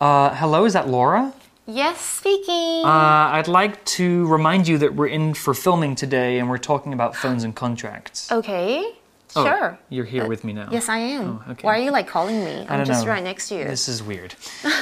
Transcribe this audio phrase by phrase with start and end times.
[0.00, 1.32] Uh, hello, is that Laura?
[1.66, 2.84] Yes, speaking.
[2.84, 6.92] Uh, I'd like to remind you that we're in for filming today and we're talking
[6.92, 8.30] about phones and contracts.
[8.30, 8.92] okay.
[9.36, 9.78] Oh, Sure.
[9.90, 10.68] You're here with me now.
[10.70, 11.42] Yes, I am.
[11.46, 11.66] Oh, okay.
[11.66, 12.64] Why are you like calling me?
[12.66, 13.10] I I'm just know.
[13.10, 13.64] right next to you.
[13.64, 14.34] This is weird.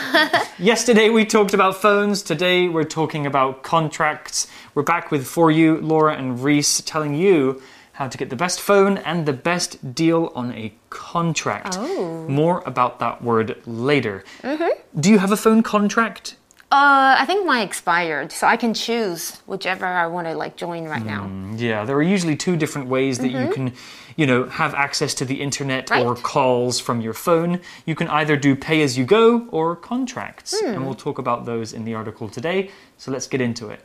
[0.59, 2.23] Yesterday we talked about phones.
[2.23, 4.47] Today we're talking about contracts.
[4.75, 7.61] We're back with For You, Laura, and Reese telling you
[7.97, 11.77] how to get the best phone and the best deal on a contract.
[11.79, 12.29] Oh.
[12.29, 14.23] More about that word later.
[14.43, 15.01] Mm-hmm.
[15.01, 16.37] Do you have a phone contract?
[16.71, 20.85] Uh, I think mine expired, so I can choose whichever I want to like join
[20.85, 21.23] right now.
[21.23, 23.53] Hmm, yeah, there are usually two different ways that you mm-hmm.
[23.53, 23.73] can,
[24.17, 27.61] you know, have access to the internet or calls from your phone.
[27.87, 30.61] You can either do pay as you go or contracts.
[30.61, 30.85] And hmm.
[30.85, 32.71] we'll talk about those in the article today.
[32.99, 33.81] So let's get into it.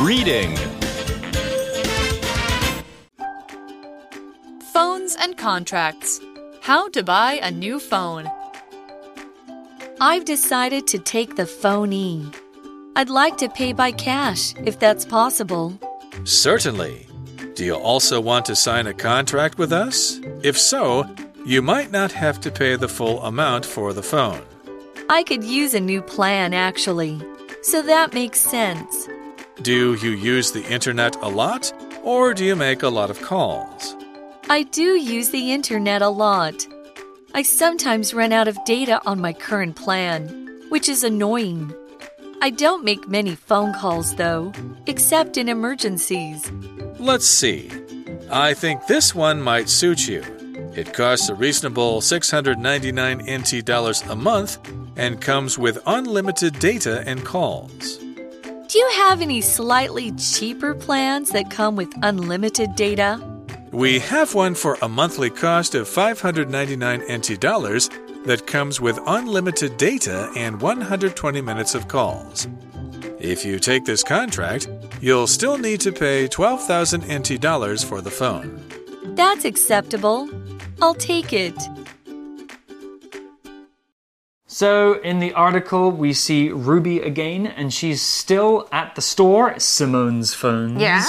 [0.00, 0.54] Reading.
[4.74, 6.20] Phones and contracts.
[6.60, 8.30] How to buy a new phone.
[9.98, 12.30] I've decided to take the phone E.
[12.94, 15.78] I'd like to pay by cash if that's possible.
[16.24, 17.06] Certainly.
[17.54, 20.20] Do you also want to sign a contract with us?
[20.42, 21.06] If so,
[21.46, 24.42] you might not have to pay the full amount for the phone.
[25.08, 27.18] I could use a new plan actually.
[27.62, 29.08] So that makes sense.
[29.62, 31.72] Do you use the internet a lot,
[32.04, 33.96] or do you make a lot of calls?
[34.50, 36.66] I do use the internet a lot.
[37.32, 40.28] I sometimes run out of data on my current plan,
[40.68, 41.74] which is annoying.
[42.42, 44.52] I don't make many phone calls though,
[44.86, 46.52] except in emergencies.
[46.98, 47.70] Let's see.
[48.30, 50.22] I think this one might suit you.
[50.74, 54.58] It costs a reasonable 699 NT dollars a month
[54.96, 58.05] and comes with unlimited data and calls.
[58.76, 63.18] Do you have any slightly cheaper plans that come with unlimited data?
[63.72, 67.88] We have one for a monthly cost of 599 NT dollars
[68.26, 72.48] that comes with unlimited data and 120 minutes of calls.
[73.18, 74.68] If you take this contract,
[75.00, 78.62] you'll still need to pay 12,000 NT dollars for the phone.
[79.14, 80.28] That's acceptable.
[80.82, 81.56] I'll take it.
[84.55, 90.33] So, in the article, we see Ruby again, and she's still at the store, Simone's
[90.33, 90.81] phones.
[90.81, 91.05] Yeah?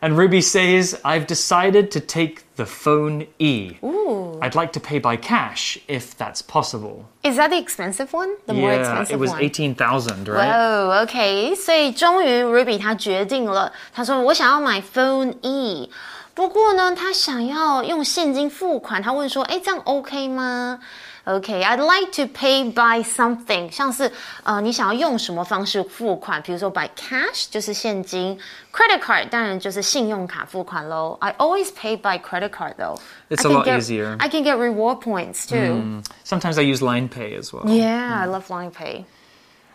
[0.00, 3.76] And Ruby says, I've decided to take the phone E.
[3.84, 4.38] Ooh.
[4.40, 7.04] I'd like to pay by cash if that's possible.
[7.22, 8.36] Is that the expensive one?
[8.46, 9.42] The more yeah, expensive it was one.
[9.42, 10.50] 18,000, right?
[10.56, 15.90] Oh, OK，所以终于 Ruby 她决定了，她说我想要买 Phone E，
[16.32, 20.78] 不过呢，她想要用现金付款，她问说，哎，这样 OK 吗
[21.24, 24.10] ？OK，I'd、like to pay by something，像是
[24.44, 26.40] 呃，你想要用什么方式付款？
[26.42, 28.38] 比如说 by cash 就是现金，
[28.72, 31.16] credit card 当然就是信用卡付款喽。
[31.20, 32.98] I always pay by credit card though.
[33.28, 34.16] It's I a can lot get- easier.
[34.18, 36.02] I can get reward points too.
[36.24, 37.64] Sometimes I use Line Pay as well.
[37.66, 39.04] Yeah, I love line pay.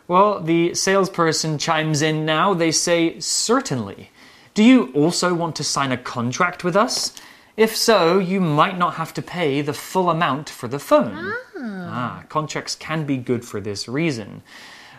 [0.08, 2.54] Well, the salesperson chimes in now.
[2.54, 4.10] They say, Certainly.
[4.54, 7.14] Do you also want to sign a contract with us?
[7.57, 11.33] If so, you might not have to pay the full amount for the phone.
[11.59, 14.43] Ah, contracts can be good for this reason.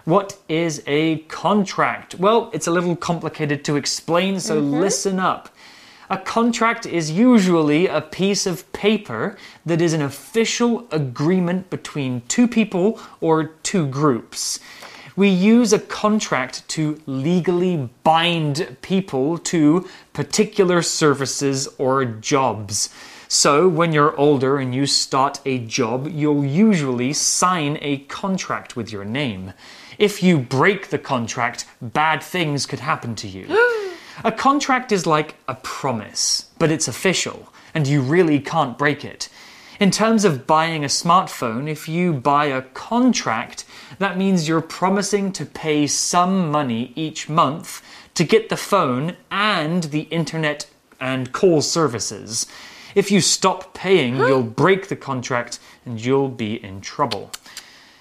[0.06, 2.16] What is a contract?
[2.16, 5.50] Well, it's a little complicated to explain, so listen up.
[6.10, 12.48] A contract is usually a piece of paper that is an official agreement between two
[12.48, 14.60] people or two groups.
[15.18, 22.94] We use a contract to legally bind people to particular services or jobs.
[23.28, 28.92] So, when you're older and you start a job, you'll usually sign a contract with
[28.92, 29.54] your name.
[29.98, 33.48] If you break the contract, bad things could happen to you.
[34.24, 39.30] A contract is like a promise, but it's official, and you really can't break it.
[39.80, 43.64] In terms of buying a smartphone, if you buy a contract,
[44.00, 47.82] that means you're promising to pay some money each month
[48.16, 50.68] to get the phone and the internet
[51.00, 52.48] and call services.
[52.96, 57.32] If you stop paying, you'll break the contract and you'll be in trouble.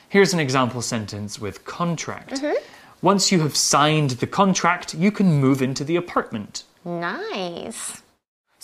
[0.08, 2.34] Here's an example sentence with contract.
[2.34, 2.54] Mm-hmm.
[3.02, 6.64] Once you have signed the contract, you can move into the apartment.
[6.84, 8.02] Nice。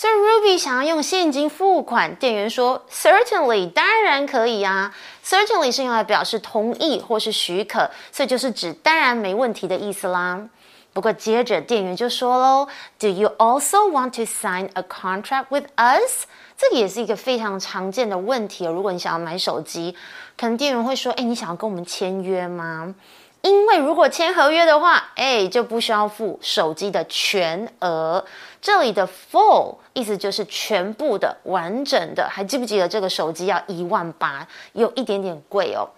[0.03, 4.93] 所以 Ruby 想要用现金付款，店员说 Certainly，当然可以啊。
[5.25, 10.49] Certainly 是用来表示同意或是许可，所以就是指当然没问题的意思啦。
[10.93, 12.67] 不过接着店员就说喽
[12.99, 16.25] ，Do you also want to sign a contract with us？
[16.59, 18.65] 这个也是一个非常常见的问题。
[18.65, 19.95] 如果你想要买手机，
[20.37, 22.93] 可能店员会说：“哎，你想要跟我们签约吗
[23.43, 28.25] 因为如果签合约的话，哎，就不需要付手机的全额。
[28.61, 32.29] 这里的 full 意思就是全部的、完整的。
[32.31, 35.89] 还记不记得这个手机要一万八，有一点点贵哦。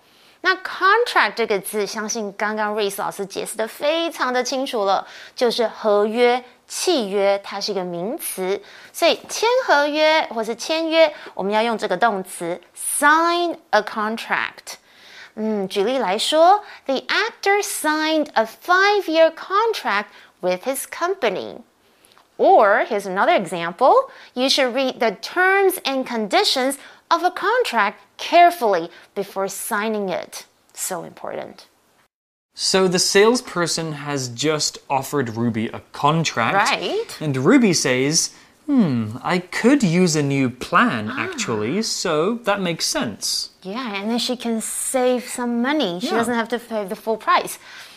[0.41, 8.61] 那 contract 这个字，相信刚刚瑞斯老师解释的非常的清楚了，就是合约、契约，它是一个名词。
[8.93, 14.77] 所以签合约或是签约，我们要用这个动词 sign a contract。
[15.36, 20.10] 嗯，举例来说，The actor signed a five-year contract
[20.42, 21.64] with his company.
[22.38, 24.10] Or here's another example.
[24.34, 26.78] You should read the terms and conditions
[27.12, 30.46] of a contract carefully before signing it.
[30.74, 31.66] So important.
[32.56, 36.56] So the salesperson has just offered Ruby a contract.
[36.56, 37.18] Right.
[37.22, 38.32] And Ruby says,
[38.68, 43.50] Hmm, I could use a new plan actually, so that makes sense.
[43.64, 46.00] Yeah, and then she can save some money.
[46.00, 46.20] She Yeah.
[46.24, 47.56] doesn't have to pay the full price.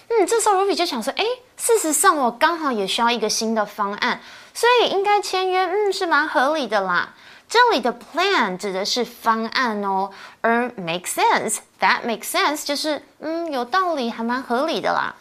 [0.09, 1.25] 嗯，这时候 Ruby 就想说，哎，
[1.59, 4.21] 事实上我刚好也需要一个新的方案，
[4.55, 7.15] 所以应该签约，嗯，是蛮合理的啦。
[7.49, 10.11] 这里的 plan 指的是方案哦，
[10.41, 15.15] 而 make sense，that makes sense 就是嗯有道理，还蛮合理的啦。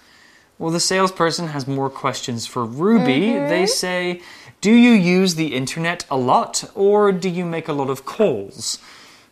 [0.57, 3.33] Well, the salesperson has more questions for Ruby.
[3.49, 4.21] They say,
[4.66, 8.80] Do you use the internet a lot, or do you make a lot of calls?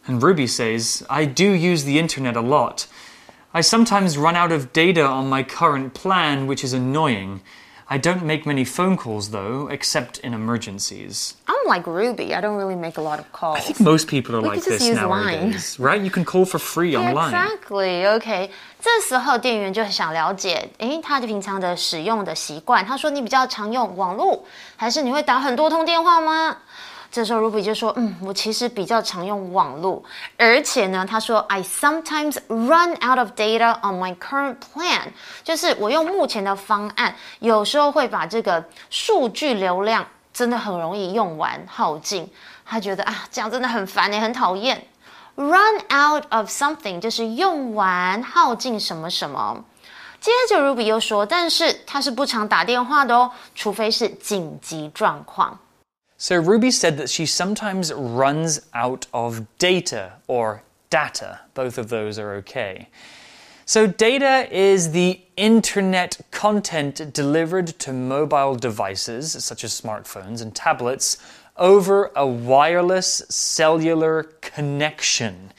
[0.07, 2.87] And Ruby says, I do use the internet a lot.
[3.53, 7.41] I sometimes run out of data on my current plan, which is annoying.
[7.94, 11.34] I don't make many phone calls, though, except in emergencies.
[11.48, 12.36] I'm like Ruby.
[12.36, 13.58] I don't really make a lot of calls.
[13.58, 15.50] I think most people are We like could just this use Line.
[15.50, 16.00] nowadays, right?
[16.00, 17.34] You can call for free online.
[17.34, 18.06] Exactly.
[18.06, 22.86] OK，这时候店员就很想了解，诶，他的平常的使用的习惯。
[22.86, 24.46] 他说你比较常用网络，
[24.76, 26.58] 还是你会打很多通电话吗？
[27.15, 30.03] 这时候 Ruby 就说，嗯，我其实比较常用网络，
[30.37, 35.03] 而且呢，他说 I sometimes run out of data on my current plan，
[35.45, 42.29] 就是我用目前的方案，有时候会把这个数据流量真的很容易用完耗尽。
[42.67, 44.85] 他觉得啊，这样真的很烦也很讨厌。
[45.37, 49.65] Run out of something 就是用完耗尽什么什么。
[50.21, 55.57] 接着 Ruby 又说，但是他是不常打电话的哦，除非是紧急状况。
[56.17, 61.41] So Ruby said that she sometimes runs out of data or data.
[61.55, 62.89] Both of those are okay.
[63.67, 71.17] So, data is the internet content delivered to mobile devices, such as smartphones and tablets,
[71.57, 75.51] over a wireless cellular connection.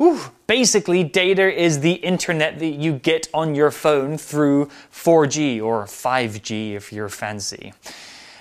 [0.00, 5.84] Ooh, basically, data is the internet that you get on your phone through 4G or
[5.84, 7.72] 5G if you're fancy.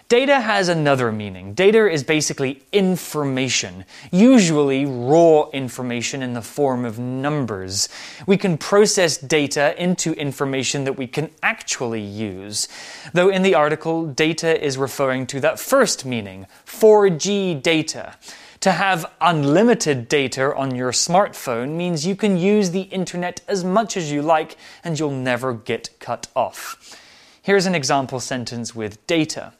[0.10, 1.54] Data has another meaning.
[1.54, 7.90] Data is basically information, usually raw information in the form of numbers.
[8.26, 12.70] We can process data into information that we can actually use.
[13.12, 18.16] Though in the article, data is referring to that first meaning 4G data.
[18.62, 23.98] To have unlimited data on your smartphone means you can use the internet as much
[23.98, 24.56] as you like
[24.86, 26.98] and you'll never get cut off.
[27.42, 29.52] Here's an example sentence with data.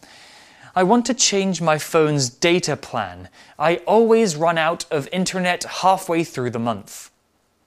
[0.77, 3.29] I want to change my phone's data plan.
[3.57, 7.09] I always run out of internet halfway through the month.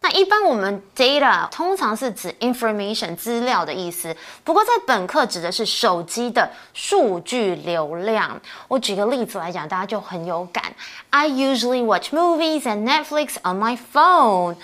[0.01, 8.39] 那一般我们 data 通常是指 information 资料的意思，不过在本课指的是手机的数据流量。
[8.67, 10.63] 我举个例子来讲，大家就很有感。
[11.09, 14.57] I usually watch movies and Netflix on my phone.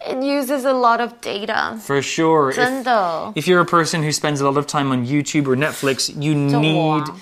[0.00, 1.78] It uses a lot of data.
[1.78, 2.50] For sure.
[2.50, 5.56] If, 真的 if you're a person who spends a lot of time on YouTube or
[5.56, 7.16] Netflix, you 这我 need 啊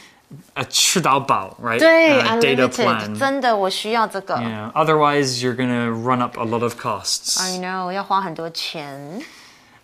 [0.54, 1.78] a 吃到饱, right?
[1.78, 3.18] 对 Uh, data unlimited， plan.
[3.18, 4.35] 真的我需要这个。
[4.37, 4.73] Yeah.
[4.73, 7.40] Otherwise, you're going to run up a lot of costs.
[7.40, 9.23] I know 要花很多钱。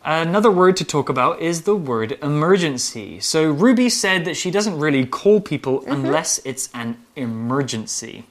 [0.04, 3.20] Another word to talk about is the word emergency.
[3.20, 8.24] So Ruby said that she doesn't really call people unless it's an emergency.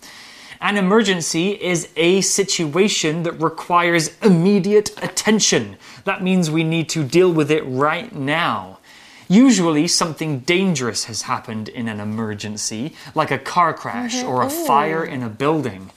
[0.60, 5.78] An emergency is a situation that requires immediate attention.
[6.04, 8.80] That means we need to deal with it right now.
[9.29, 14.29] Usually, something dangerous has happened in an emergency, like a car crash mm-hmm.
[14.29, 15.91] or a fire in a building.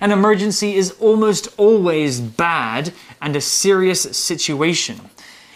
[0.00, 5.10] An emergency is almost always bad and a serious situation.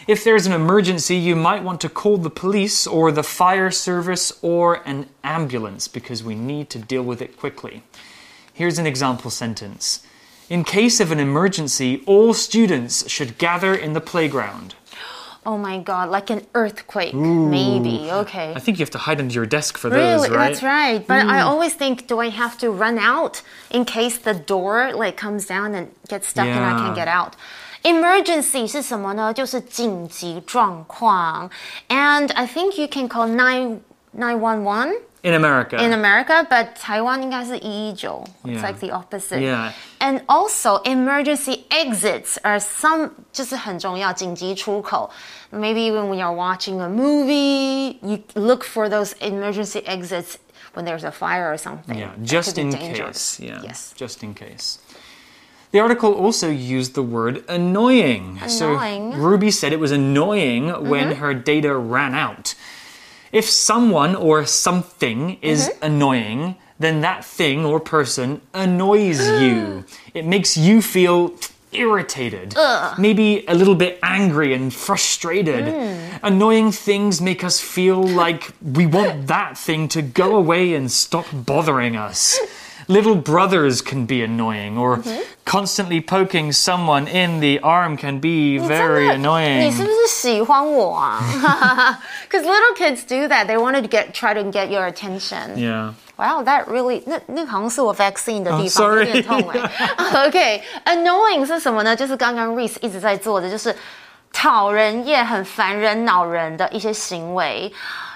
[0.06, 4.32] If there's an emergency, you might want to call the police or the fire service
[4.42, 7.82] or an ambulance because we need to deal with it quickly.
[8.52, 10.04] Here's an example sentence
[10.50, 14.74] In case of an emergency, all students should gather in the playground.
[15.45, 18.09] Oh my god, like an earthquake, maybe.
[18.11, 18.53] Okay.
[18.55, 20.37] I think you have to hide under your desk for Really, those, right?
[20.37, 21.07] that's right.
[21.07, 23.41] But I always think, do I have to run out
[23.71, 26.77] in case the door like comes down and gets stuck and I Yeah.
[26.79, 27.33] can't get out?
[27.83, 29.33] Emergency 是什么呢？
[29.33, 31.49] 就是紧急状况。
[31.87, 33.79] And I think you can call nine
[34.13, 35.75] nine one one In America.
[35.77, 38.23] in America, but Taiwan 应该是一一九。
[38.45, 38.61] It's Yeah.
[38.65, 39.39] like the opposite.
[39.41, 39.71] Yeah.
[39.99, 45.09] And also emergency exits are some 就是很重要紧急出口。
[45.51, 50.35] Maybe when you're watching a movie, you look for those emergency exits
[50.73, 51.97] when there's a fire or something.
[51.97, 53.35] Yeah, That just could be in dangerous.
[53.37, 53.39] case.
[53.45, 53.93] Yeah, Yes.
[53.97, 54.77] just in case.
[55.71, 58.39] The article also used the word annoying.
[58.41, 59.11] Annoying.
[59.13, 62.55] So Ruby said it was annoying when her data ran out.
[63.34, 65.84] If someone or something is mm-hmm.
[65.84, 69.82] annoying, then that thing or person annoys you.
[69.82, 69.98] Mm.
[70.14, 71.34] It makes you feel
[71.72, 72.54] irritated,
[72.96, 75.64] maybe a little bit angry and frustrated.
[75.64, 76.20] Mm.
[76.22, 81.26] Annoying things make us feel like we want that thing to go away and stop
[81.32, 82.38] bothering us.
[82.87, 84.99] Little brothers can be annoying, or
[85.45, 89.59] constantly poking someone in the arm can be very 真的 annoying.
[89.59, 91.21] 你是不是喜欢我啊？
[92.27, 93.45] Because little kids do that.
[93.45, 95.55] They wanted to get try to get your attention.
[95.55, 95.93] Yeah.
[96.15, 100.25] Wow, that really 那那好像是我 vaccine 的地方 sorry 有点痛哎。
[100.25, 101.95] OK，annoying、是 什么呢？
[101.95, 103.75] 就是刚刚 Reese 一直在做的，就是
[104.33, 107.71] 讨人厌、很烦人、恼人的一些行为。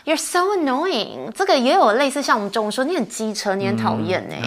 [0.09, 4.41] You're so annoying，这个也有类似像我们中文说你很机车，你很讨厌哎。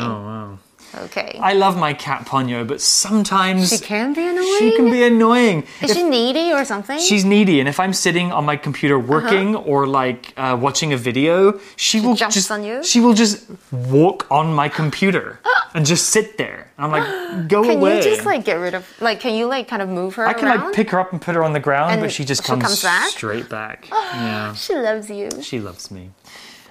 [0.94, 1.08] Oh,
[1.40, 4.58] I love my cat Ponyo, but sometimes she can be annoying.
[4.60, 5.64] she can be annoying.
[5.82, 7.00] Is she needy or something?
[7.00, 10.98] She's needy, and if I'm sitting on my computer working or like uh, watching a
[10.98, 12.84] video, she, will jumps just on you?
[12.84, 15.40] she will just walk on my computer
[15.74, 16.70] and just sit there.
[16.78, 18.00] And I'm like, go can away.
[18.02, 19.20] Can you just like get rid of like?
[19.22, 20.66] Can you like kind of move her I can around?
[20.66, 22.48] like pick her up and put her on the ground, And but she just she
[22.48, 23.10] comes, comes back?
[23.10, 23.88] straight back.
[23.92, 25.30] yeah, She loves you.
[25.42, 26.12] she loves me.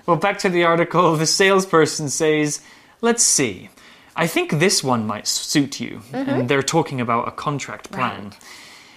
[0.07, 1.17] Well, back to the article.
[1.17, 2.61] The salesperson says,
[3.01, 3.71] "Let's see.
[4.20, 8.32] I think this one might suit you." And they're talking about a contract plan.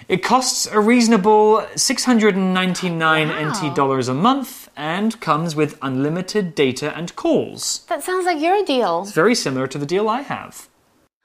[0.09, 7.15] It costs a reasonable 699 NT dollars a month and comes with unlimited data and
[7.15, 7.81] calls.
[7.89, 9.03] That sounds like your deal.
[9.03, 10.67] It's very similar to the deal I have.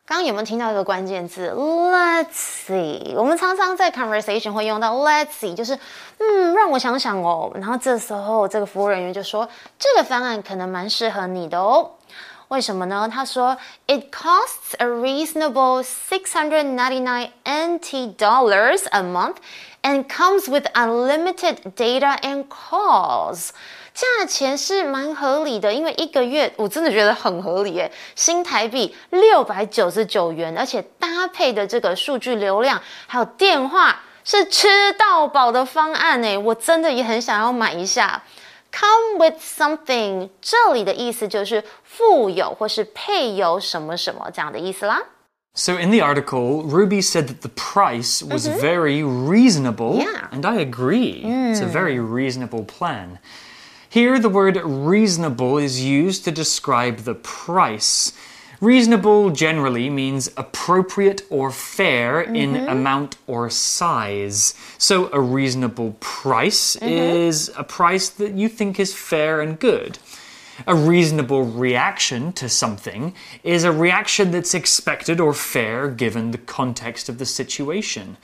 [0.06, 1.50] 刚刚有没有听到一个关键字？
[1.52, 2.34] Let's
[2.68, 3.14] see。
[3.16, 5.80] 我们常常在 conversation 会用到 Let's see，就是
[6.18, 7.50] 嗯，让我想想哦。
[7.56, 9.48] 然后这时候这个服务人员就说，
[9.80, 11.90] 这个方案可能蛮适合你的哦。
[12.49, 13.09] 为什么呢？
[13.13, 19.37] 他说，It costs a reasonable six hundred ninety nine NT dollars a month
[19.83, 23.51] and comes with unlimited data and calls。
[23.93, 38.23] 价钱是蛮合理的，因为一个月我真的觉得很合理耶，新台币六百九十九元，而且搭配的这个数据流量还有电话是吃到饱的方案呢，我真的也很想要买一下。
[38.72, 45.00] Come with something，这里的意思就是附有或是配有什么什么这样的意思啦。
[45.56, 50.28] So in the article, Ruby said that the price was very reasonable, Yeah.
[50.32, 51.22] and I agree.
[51.24, 53.20] It's a very reasonable plan.
[53.88, 58.14] Here, the word reasonable is used to describe the price.
[58.61, 62.69] Reasonable generally means appropriate or fair in mm-hmm.
[62.69, 64.55] amount or size.
[64.79, 66.89] So, a reasonable price mm-hmm.
[66.89, 69.99] is a price that you think is fair and good.
[70.67, 77.09] A reasonable reaction to something is a reaction that's expected or fair given the context
[77.09, 78.17] of the situation.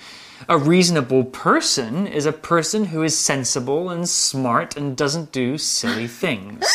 [0.48, 6.08] A reasonable person is a person who is sensible and smart and doesn't do silly
[6.22, 6.66] things.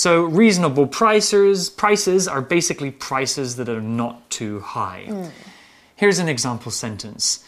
[0.00, 5.02] So reasonable prices prices are basically prices that are not too high.
[5.04, 5.26] Hmm.
[5.94, 7.44] Here's an example sentence.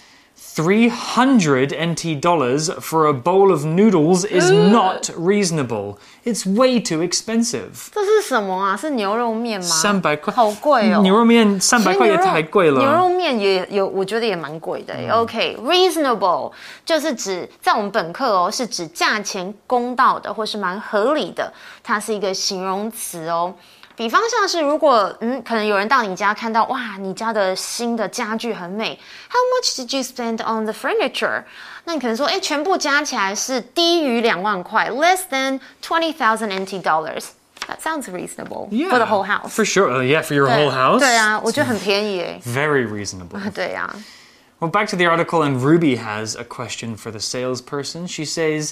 [0.51, 5.97] 300 NT dollars for a bowl of noodles is not reasonable.
[6.25, 7.89] It's way too expensive.
[7.91, 8.75] 这是什么啊？
[8.75, 9.67] 是牛肉面吗？
[9.67, 10.33] 300块。
[10.33, 11.01] 好贵哦。
[11.01, 12.79] 牛肉面300块也太贵了。
[12.79, 14.95] 牛肉面也有，我觉得也蛮贵的。
[15.11, 16.51] OK，reasonable、
[16.83, 23.53] 就是指在我们本课哦，是指价钱公道的，或是蛮合理的，它是一个形容词哦。
[23.95, 31.43] 比方像是如果嗯，可能有人到你家看到哇，你家的新的家具很美，How much did you spend on the furniture？
[31.85, 39.49] 那你可能说，哎，全部加起来是低于两万块，less than twenty thousand NT dollars。That sounds reasonable for the whole house.
[39.49, 39.89] For sure.
[39.91, 40.99] Oh, yeah, for your 对 whole house.
[40.99, 42.41] 对啊，我觉得很便宜诶。
[42.45, 43.51] Very reasonable.
[43.51, 43.93] 对啊，
[44.59, 48.07] Well, back to the article, and Ruby has a question for the salesperson.
[48.07, 48.71] She says,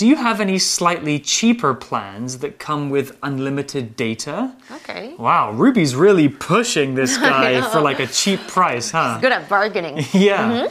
[0.00, 4.56] Do you have any slightly cheaper plans that come with unlimited data?
[4.74, 9.18] OK。Wow, Ruby's really pushing this guy for like a cheap price, huh?
[9.20, 9.98] Good at bargaining.
[10.14, 10.68] Yeah.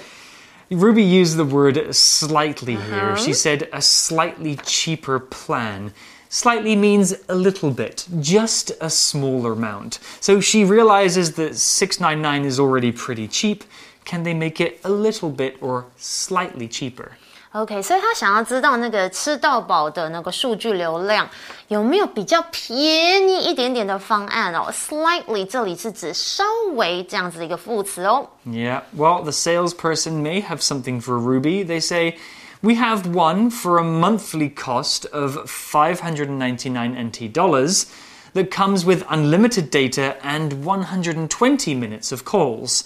[0.71, 0.79] Mm-hmm.
[0.79, 3.15] Ruby used the word slightly here.
[3.17, 3.33] She uh-huh.
[3.33, 5.93] said a slightly cheaper plan.
[6.29, 9.99] Slightly means a little bit, just a smaller amount.
[10.21, 13.63] So she realizes that 699 is already pretty cheap.
[14.05, 17.11] can they make it a little bit or slightly cheaper?
[17.52, 21.28] OK，所以他想要知道那个吃到饱的那个数据流量
[21.68, 24.68] 有没有比较便宜一点点的方案哦。
[24.72, 26.42] Slightly 这里是指稍
[26.74, 28.28] 微这样子的一个副词哦。
[28.44, 31.64] Yeah, well, the salesperson may have something for Ruby.
[31.64, 32.16] They say,
[32.64, 37.86] We have one for a monthly cost of 599 NT dollars
[38.32, 42.84] that comes with unlimited data and 120 minutes of calls.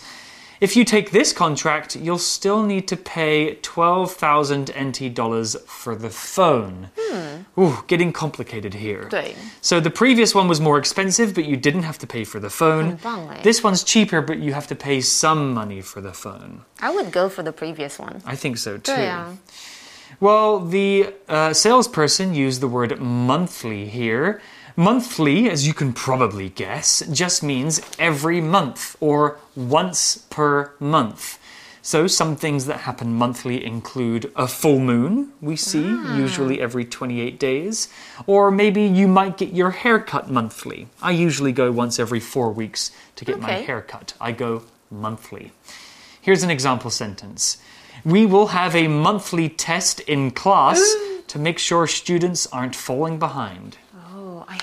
[0.64, 6.10] If you take this contract, you'll still need to pay 12,000 NT dollars for the
[6.10, 6.90] phone.
[6.98, 7.62] Hmm.
[7.62, 9.10] Ooh, getting complicated here.
[9.60, 12.50] So the previous one was more expensive, but you didn't have to pay for the
[12.50, 12.98] phone.
[13.04, 16.62] Oh, this one's cheaper, but you have to pay some money for the phone.
[16.80, 18.22] I would go for the previous one.
[18.26, 19.38] I think so too.
[20.22, 24.42] Well, the uh, salesperson used the word monthly here.
[24.76, 31.38] Monthly, as you can probably guess, just means every month or once per month.
[31.84, 36.18] So, some things that happen monthly include a full moon, we see ah.
[36.18, 37.88] usually every 28 days,
[38.26, 40.88] or maybe you might get your hair cut monthly.
[41.04, 44.16] I usually go once every four weeks to get my hair cut.
[44.20, 45.52] I go monthly.
[46.20, 47.58] Here's an example sentence
[48.04, 50.80] We will have a monthly test in class
[51.28, 53.78] to make sure students aren't falling behind.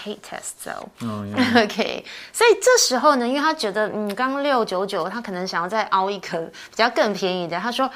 [0.07, 0.89] Oh, tests though.
[1.65, 7.59] OK，所以这时候呢，因为他觉得嗯，刚刚六九九，他可能想要再凹一颗比较更便宜的。
[7.59, 7.91] 他说，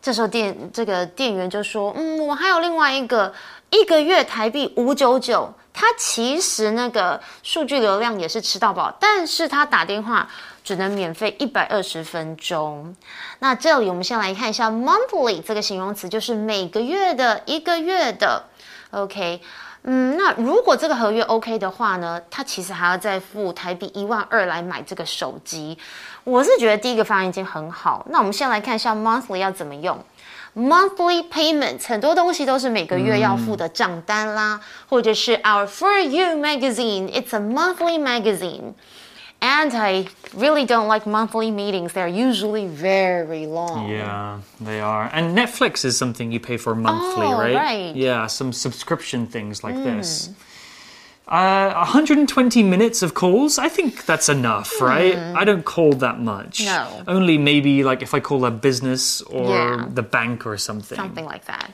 [0.00, 3.34] 这时候店这个店员就说，嗯，我还有另外一个，
[3.70, 5.52] 一个月台币五九九。
[5.80, 10.28] 他其实那个数据流量也是吃到饱，但是他打电话
[10.64, 12.96] 只能免费一百二十分钟。
[13.38, 18.42] 那这里我们先来看一下 monthly 这个形容词，就是每个月的、一个月的。
[18.90, 19.40] OK，
[19.90, 25.78] 嗯，那如果这个合约 OK 的话呢，他其实还要再付台币一万二来买这个手机。
[26.24, 28.04] 我是觉得第一个方案已经很好。
[28.10, 29.98] 那我们先来看一下 monthly 要怎么用。
[30.54, 38.74] Monthly payment 很多东西都是每个月要付的账单啦，或者是 Our For You magazine，it's a monthly magazine。
[39.40, 41.92] And I really don't like monthly meetings.
[41.92, 43.88] They're usually very long.
[43.88, 45.08] Yeah, they are.
[45.12, 47.54] And Netflix is something you pay for monthly, Oh, right?
[47.54, 47.96] right.
[47.96, 49.84] Yeah, some subscription things like hmm.
[49.84, 50.30] this.
[51.28, 54.84] Uh, 120 minutes of calls, I think that's enough, hmm.
[54.84, 55.16] right?
[55.16, 56.64] I don't call that much.
[56.64, 57.04] No.
[57.06, 59.88] Only maybe like if I call a business or Yeah.
[59.88, 60.96] the bank or something.
[60.96, 61.72] Something like that.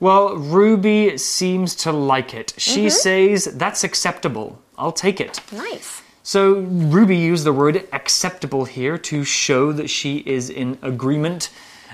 [0.00, 2.52] Well, Ruby seems to like it.
[2.58, 2.88] She mm-hmm.
[2.88, 4.58] says, that's acceptable.
[4.76, 5.40] I'll take it.
[5.52, 6.02] Nice.
[6.26, 11.50] So Ruby used the word acceptable here to show that she is in agreement.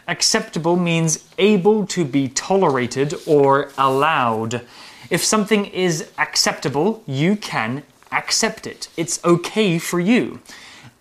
[0.07, 4.65] Acceptable means able to be tolerated or allowed.
[5.11, 8.87] If something is acceptable, you can accept it.
[8.97, 10.41] It's okay for you.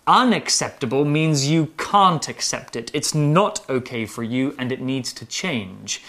[0.08, 2.90] Unacceptable means you can't accept it.
[2.92, 6.02] It's not okay for you and it needs to change.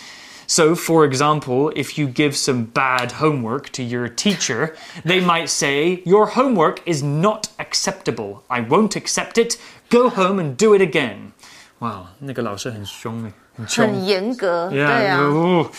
[0.50, 6.02] So, for example, if you give some bad homework to your teacher, they might say,
[6.04, 8.44] Your homework is not acceptable.
[8.48, 9.56] I won't accept it.
[9.90, 11.32] Go home and do it again.
[11.80, 13.86] Wow, 那个老师很凶耶，很凶。
[13.86, 14.86] 很严格 Yeah.
[14.86, 15.20] 对啊。
[15.28, 15.70] ooh.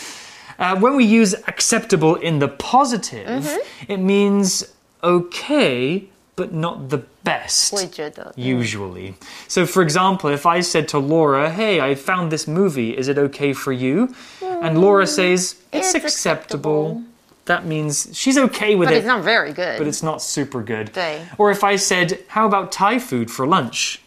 [0.58, 3.46] Uh, when we use acceptable in the positive,
[3.88, 4.64] it means
[5.02, 7.74] okay, but not the best.
[7.74, 8.32] 我也觉得。
[8.36, 9.14] Usually.
[9.48, 13.18] So, for example, if I said to Laura, Hey, I found this movie, is it
[13.18, 14.08] okay for you?
[14.63, 16.05] And Laura says, It's, It's acceptable.
[16.07, 17.03] acceptable.
[17.45, 19.77] That means she's okay with But it, it's not very good.
[19.77, 20.93] but it's not super good.
[20.93, 24.01] 对 Or if I said, How about Thai food for lunch?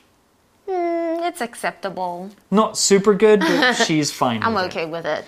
[0.69, 2.31] Mm, it's acceptable.
[2.51, 4.43] Not super good, but she's fine.
[4.43, 4.69] I'm with it.
[4.73, 5.25] okay with it.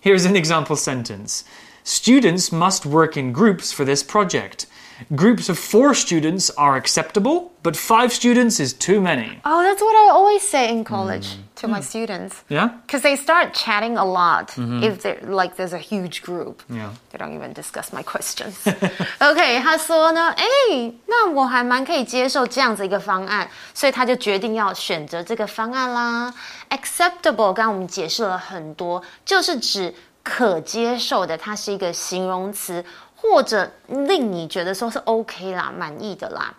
[0.00, 1.44] Here's an example sentence
[1.84, 4.66] Students must work in groups for this project.
[5.15, 9.39] Groups of four students are acceptable, but five students is too many.
[9.45, 12.43] Oh, that's what I always say in college to my students.
[12.49, 12.69] Yeah?
[12.87, 16.63] Because they start chatting a lot if they're like there's a huge group.
[16.67, 16.89] Yeah.
[17.11, 18.55] They don't even discuss my questions.
[19.19, 26.33] OK，他说呢，哎，那我还蛮可以接受这样子一个方案，所以他就决定要选择这个方案啦。
[26.71, 32.83] Acceptable，刚刚我们解释了很多，就是指可接受的，它是一个形容词，
[33.21, 36.53] 或者令你觉得说是 OK 啦，满意的啦。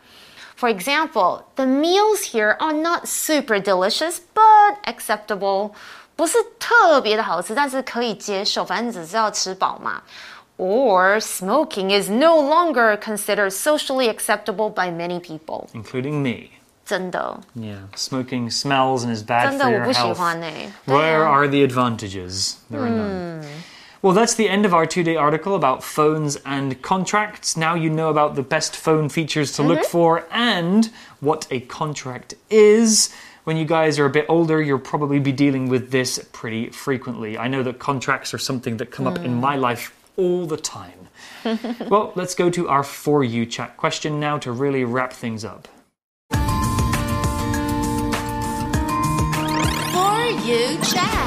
[0.58, 5.70] For example, the meals here are not super delicious, but acceptable.
[6.16, 10.02] 不是特别的好吃，但是可以接受，反正只是要吃饱嘛。
[10.56, 15.68] Or smoking is no longer considered socially acceptable by many people.
[15.72, 16.48] Including me.
[16.84, 17.86] 真的， Yeah.
[17.94, 20.14] Smoking smells and is bad 真的 for 我 your 不喜 health.
[20.14, 20.46] 欢呢、
[20.86, 22.54] Where are the advantages?
[22.68, 23.44] There are none.
[24.03, 27.55] Well, that's the end of our two day article about phones and contracts.
[27.55, 29.87] Now you know about the best phone features to look mm-hmm.
[29.87, 33.13] for and what a contract is.
[33.45, 37.37] when you guys are a bit older, you'll probably be dealing with this pretty frequently.
[37.37, 39.39] I know that contracts are something that come up in mm.
[39.39, 41.07] my life all the time.
[41.89, 45.69] well, let's go to our For You chat question now to really wrap things up.
[49.93, 51.22] For you chat.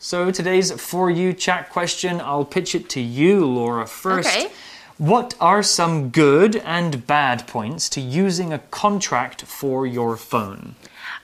[0.00, 4.28] So today's For You chat question, I'll pitch it to you, Laura, first.
[4.28, 4.52] Okay.
[4.96, 10.76] What are some good and bad points to using a contract for your phone?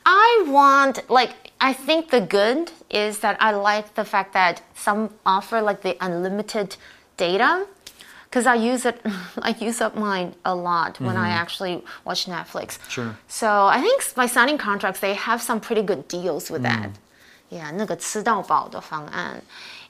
[0.05, 5.11] I want like I think the good is that I like the fact that some
[5.25, 6.77] offer like the unlimited
[7.17, 7.69] data
[8.25, 9.01] because I use it
[9.39, 11.43] I use up mine a lot when I mm-hmm.
[11.43, 12.79] actually watch Netflix.
[12.91, 13.17] Sure.
[13.29, 16.91] So I think by signing contracts they have some pretty good deals with that
[17.50, 19.42] Yeah, 那个吃到饱的方案.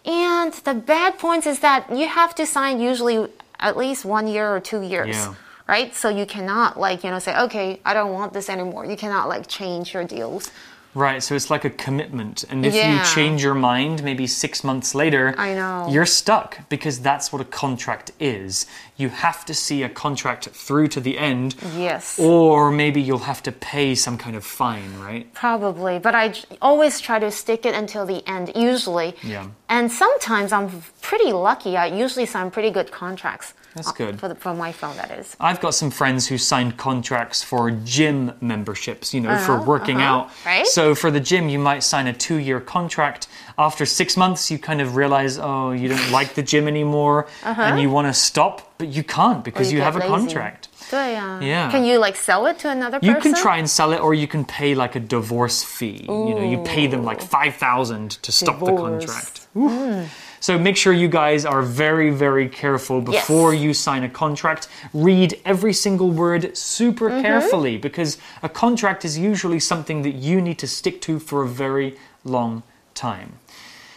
[0.05, 4.55] And the bad points is that you have to sign usually at least one year
[4.55, 5.15] or two years.
[5.15, 5.33] Yeah.
[5.67, 5.93] Right?
[5.93, 8.85] So you cannot like, you know, say, okay, I don't want this anymore.
[8.85, 10.49] You cannot like change your deals.
[10.94, 12.44] Right, so it's like a commitment.
[12.48, 12.92] And if Yeah.
[12.94, 15.88] you change your mind maybe six months later, I know.
[15.90, 18.66] you're stuck because that's what a contract is.
[18.96, 21.56] You have to see a contract through to the end.
[21.76, 22.16] Yes.
[22.18, 25.32] Or maybe you'll have to pay some kind of fine, right?
[25.34, 29.16] Probably, but I always try to stick it until the end, usually.
[29.22, 29.46] Yeah.
[29.68, 31.76] And sometimes I'm pretty lucky.
[31.76, 33.52] I usually sign pretty good contracts.
[33.74, 34.20] That's uh, good.
[34.20, 35.36] For, the, for my phone, that is.
[35.40, 39.96] I've got some friends who signed contracts for gym memberships, you know, for Uh-huh, working
[39.96, 40.30] uh-huh, out.
[40.46, 40.66] right.
[40.66, 43.26] So for the gym, you might sign a two year contract.
[43.58, 47.80] After six months, you kind of realize, oh, you don't like the gym anymore and
[47.80, 50.10] you want to stop, but you can't because you you, have a lazy.
[50.10, 50.68] contract.
[50.92, 51.70] Yeah.
[51.72, 53.14] Can you like sell it to another person?
[53.16, 56.04] You can try and sell it, or you can pay like a divorce fee.
[56.08, 59.48] You know, you pay them like five thousand to stop the contract.
[59.56, 60.04] Ooh.
[60.44, 64.68] So make sure you guys are very, very careful before you sign a contract.
[64.92, 67.22] Read every single word super mm-hmm.
[67.22, 71.48] carefully because a contract is usually something that you need to stick to for a
[71.48, 73.38] very long time.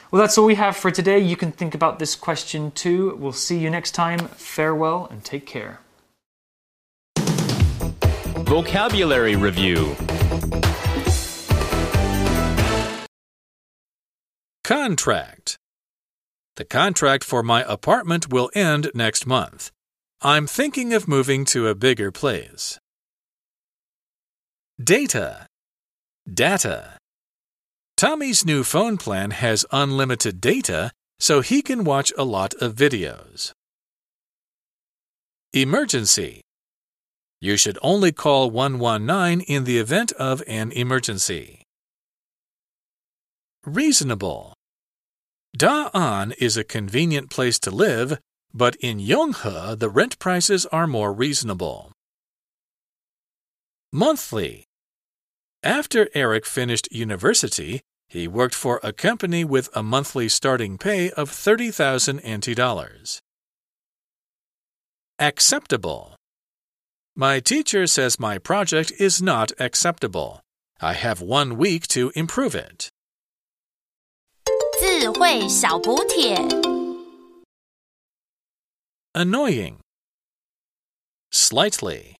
[0.09, 1.19] Well, that's all we have for today.
[1.19, 3.17] You can think about this question too.
[3.19, 4.29] We'll see you next time.
[4.29, 5.81] Farewell and take care.
[8.45, 9.97] Vocabulary Review
[14.63, 15.56] Contract.
[16.57, 19.69] The contract for my apartment will end next month.
[20.23, 22.79] I'm thinking of moving to a bigger place.
[24.83, 25.45] Data.
[26.27, 26.97] Data.
[27.95, 33.51] Tommy's new phone plan has unlimited data, so he can watch a lot of videos.
[35.53, 36.41] Emergency.
[37.39, 41.61] You should only call 119 in the event of an emergency.
[43.63, 44.56] Reasonable.
[45.57, 48.19] Da'an is a convenient place to live,
[48.53, 51.91] but in Yonghe the rent prices are more reasonable.
[53.91, 54.65] Monthly.
[55.63, 61.31] After Eric finished university, he worked for a company with a monthly starting pay of
[61.31, 63.19] 30,000 NT dollars.
[65.17, 66.15] Acceptable.
[67.15, 70.39] My teacher says my project is not acceptable.
[70.79, 72.91] I have one week to improve it.
[74.80, 76.36] 智慧小补帖。
[79.14, 79.76] Annoying.
[81.30, 82.16] Slightly.